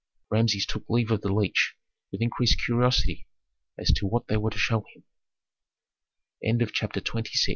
Rameses 0.31 0.65
took 0.65 0.83
leave 0.89 1.11
of 1.11 1.21
the 1.21 1.31
leech 1.31 1.75
with 2.11 2.23
increased 2.23 2.59
curiosity 2.65 3.27
as 3.77 3.91
to 3.93 4.07
what 4.07 4.25
they 4.29 4.37
were 4.37 4.49
to 4.49 4.57
show 4.57 4.83
him. 6.41 6.59
CHAPTER 6.73 7.03
X 7.15 7.47